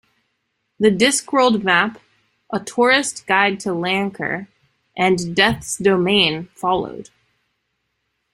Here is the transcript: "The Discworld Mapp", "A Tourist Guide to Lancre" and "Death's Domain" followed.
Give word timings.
"The 0.79 0.89
Discworld 0.89 1.61
Mapp", 1.61 1.99
"A 2.51 2.59
Tourist 2.59 3.27
Guide 3.27 3.59
to 3.59 3.69
Lancre" 3.71 4.47
and 4.97 5.35
"Death's 5.35 5.77
Domain" 5.77 6.49
followed. 6.55 7.11